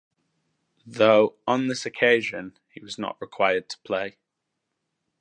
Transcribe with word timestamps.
Though 0.87 1.35
on 1.45 1.67
this 1.67 1.85
occasion 1.85 2.57
he 2.69 2.81
was 2.81 2.97
not 2.97 3.21
required 3.21 3.69
to 3.69 3.77
play. 3.85 4.17